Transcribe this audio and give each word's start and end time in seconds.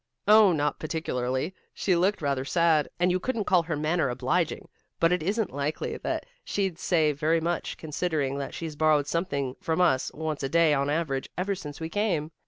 "Oh, 0.27 0.51
not 0.51 0.79
particularly. 0.79 1.53
She 1.75 1.95
looked 1.95 2.23
rather 2.23 2.43
sad, 2.43 2.89
and 2.99 3.11
you 3.11 3.19
couldn't 3.19 3.43
call 3.43 3.61
her 3.61 3.75
manner 3.75 4.09
obliging, 4.09 4.67
but 4.99 5.11
it 5.11 5.21
isn't 5.21 5.53
likely 5.53 5.95
that 5.97 6.25
she'd 6.43 6.79
say 6.79 7.11
very 7.11 7.39
much, 7.39 7.77
considering 7.77 8.39
that 8.39 8.55
she's 8.55 8.75
borrowed 8.75 9.05
something 9.05 9.55
from 9.61 9.79
us 9.79 10.11
once 10.15 10.41
a 10.41 10.49
day 10.49 10.73
on 10.73 10.89
an 10.89 10.95
average, 10.95 11.29
ever 11.37 11.53
since 11.53 11.79
we 11.79 11.87
came." 11.87 12.31